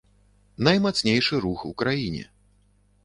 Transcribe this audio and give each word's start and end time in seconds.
Наймацнейшы 0.67 1.43
рух 1.43 1.67
у 1.73 1.73
краіне. 1.83 2.23